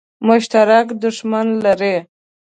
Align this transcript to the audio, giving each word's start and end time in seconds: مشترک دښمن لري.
مشترک 0.27 0.87
دښمن 1.01 1.47
لري. 1.63 1.95